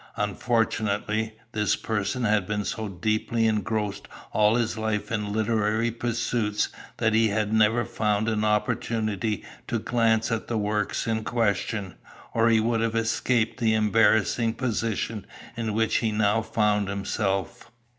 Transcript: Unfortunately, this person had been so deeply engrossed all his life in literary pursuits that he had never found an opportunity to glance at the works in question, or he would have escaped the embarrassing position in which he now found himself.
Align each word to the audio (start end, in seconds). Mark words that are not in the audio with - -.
Unfortunately, 0.17 1.33
this 1.51 1.75
person 1.75 2.23
had 2.23 2.47
been 2.47 2.65
so 2.65 2.87
deeply 2.89 3.45
engrossed 3.45 4.07
all 4.31 4.55
his 4.55 4.75
life 4.75 5.11
in 5.11 5.31
literary 5.31 5.91
pursuits 5.91 6.69
that 6.97 7.13
he 7.13 7.27
had 7.27 7.53
never 7.53 7.85
found 7.85 8.27
an 8.27 8.43
opportunity 8.43 9.45
to 9.67 9.77
glance 9.77 10.31
at 10.31 10.47
the 10.47 10.57
works 10.57 11.05
in 11.05 11.23
question, 11.23 11.93
or 12.33 12.49
he 12.49 12.59
would 12.59 12.81
have 12.81 12.95
escaped 12.95 13.59
the 13.59 13.75
embarrassing 13.75 14.55
position 14.55 15.23
in 15.55 15.71
which 15.71 15.97
he 15.97 16.11
now 16.11 16.41
found 16.41 16.87
himself. 16.89 17.69